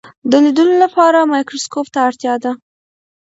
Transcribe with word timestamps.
د 0.31 0.33
لیدلو 0.43 0.73
لپاره 0.83 1.19
مایکروسکوپ 1.31 1.87
ته 1.93 1.99
اړتیا 2.07 2.33
ده. 2.43 2.51